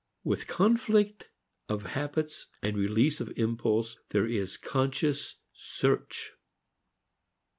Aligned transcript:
With 0.23 0.47
conflict 0.47 1.29
of 1.69 1.83
habits 1.83 2.47
and 2.63 2.75
release 2.75 3.21
of 3.21 3.31
impulse 3.37 3.97
there 4.09 4.25
is 4.25 4.57
conscious 4.57 5.35
search. 5.53 6.31